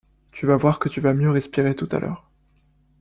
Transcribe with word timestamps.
Tu 0.31 0.47
vas 0.47 0.55
voir 0.57 0.79
que 0.79 0.89
tu 0.89 0.99
vas 0.99 1.11
respirer 1.11 1.69
mieux 1.69 1.75
tout 1.75 1.87
à 1.91 1.99
l’heure. 1.99 2.25